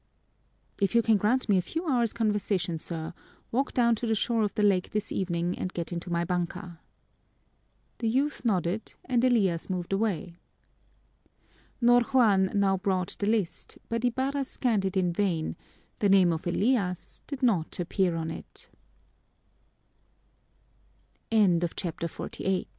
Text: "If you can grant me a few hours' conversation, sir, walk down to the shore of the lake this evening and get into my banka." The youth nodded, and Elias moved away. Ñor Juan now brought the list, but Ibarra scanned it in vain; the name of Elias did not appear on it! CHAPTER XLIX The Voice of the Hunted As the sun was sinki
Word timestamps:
"If 0.81 0.95
you 0.95 1.03
can 1.03 1.17
grant 1.17 1.47
me 1.47 1.59
a 1.59 1.61
few 1.61 1.85
hours' 1.87 2.11
conversation, 2.11 2.79
sir, 2.79 3.13
walk 3.51 3.71
down 3.71 3.93
to 3.97 4.07
the 4.07 4.15
shore 4.15 4.41
of 4.41 4.55
the 4.55 4.63
lake 4.63 4.89
this 4.89 5.11
evening 5.11 5.55
and 5.55 5.71
get 5.71 5.93
into 5.93 6.09
my 6.11 6.23
banka." 6.25 6.79
The 7.99 8.09
youth 8.09 8.43
nodded, 8.43 8.95
and 9.05 9.23
Elias 9.23 9.69
moved 9.69 9.93
away. 9.93 10.39
Ñor 11.83 12.01
Juan 12.05 12.49
now 12.55 12.77
brought 12.77 13.15
the 13.19 13.27
list, 13.27 13.77
but 13.89 14.03
Ibarra 14.03 14.43
scanned 14.43 14.85
it 14.85 14.97
in 14.97 15.13
vain; 15.13 15.55
the 15.99 16.09
name 16.09 16.33
of 16.33 16.47
Elias 16.47 17.21
did 17.27 17.43
not 17.43 17.79
appear 17.79 18.15
on 18.15 18.31
it! 18.31 18.69
CHAPTER 21.31 21.59
XLIX 21.59 21.59
The 21.59 21.59
Voice 21.59 21.61
of 21.61 21.61
the 21.61 21.61
Hunted 21.61 21.63
As 21.63 21.69
the 21.69 21.77
sun 21.77 22.23
was 22.23 22.31
sinki 22.31 22.65